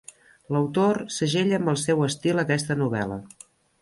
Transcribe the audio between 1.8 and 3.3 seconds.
seu estil aquesta novel·la.